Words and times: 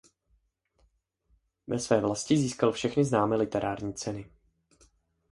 Ve 1.67 1.79
své 1.79 2.01
vlasti 2.01 2.37
získal 2.37 2.71
všechny 2.71 3.05
známé 3.05 3.35
literární 3.35 3.93
ceny. 3.93 4.29